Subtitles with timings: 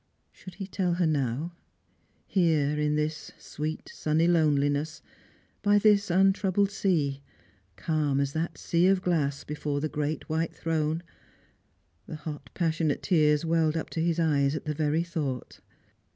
[0.35, 1.53] _Should he tell her now;
[2.25, 5.03] here in this sweet sunny loneliness,
[5.61, 7.21] by this untroubled sea,
[7.75, 11.03] calm as that sea of glass before the great white throne?
[12.07, 15.59] The hot passionate tears welled up to his eyes at the very thought.